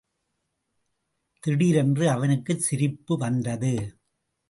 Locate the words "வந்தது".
3.17-3.73